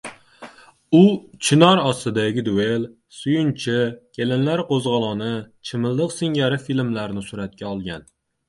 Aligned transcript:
U 0.99 1.01
“Chinor 1.49 1.81
ostidagi 1.89 2.45
duel”, 2.47 2.87
“Suyunchi”, 3.17 3.77
“Kelinlar 4.21 4.67
qo‘zg‘oloni”, 4.73 5.31
“Chimildiq” 5.71 6.19
singari 6.21 6.63
filmlarni 6.69 7.29
suratga 7.31 7.73
olgan 7.75 8.11